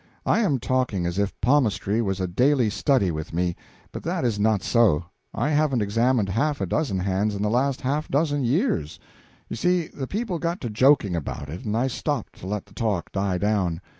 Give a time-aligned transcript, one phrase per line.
[0.25, 3.55] I am talking as if palmistry was a daily study with me,
[3.91, 5.03] but that is not so.
[5.31, 8.97] I haven't examined half a dozen hands in the last half dozen years;
[9.47, 12.73] you see, the people got to joking about it, and I stopped to let the
[12.73, 13.79] talk die down.